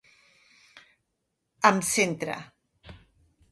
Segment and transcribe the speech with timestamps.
[1.71, 2.39] Em centra.